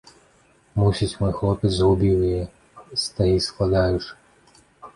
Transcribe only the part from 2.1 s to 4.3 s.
яе, стагі складаючы.